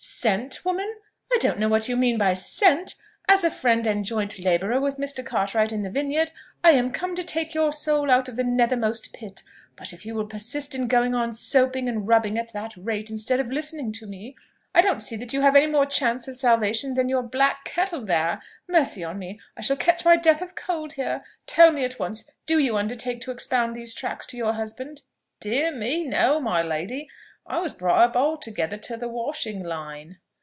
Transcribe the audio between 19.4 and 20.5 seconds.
I shall catch my death